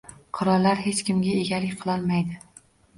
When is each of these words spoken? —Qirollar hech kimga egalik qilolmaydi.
—Qirollar 0.37 0.81
hech 0.87 1.03
kimga 1.11 1.37
egalik 1.45 1.79
qilolmaydi. 1.87 2.45